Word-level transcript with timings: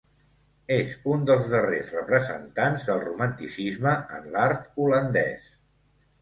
És 0.75 0.93
un 1.15 1.27
dels 1.29 1.43
darrers 1.51 1.91
representants 1.97 2.87
del 2.87 3.03
Romanticisme 3.03 3.95
en 4.21 4.27
l'art 4.37 4.83
holandès. 4.87 5.47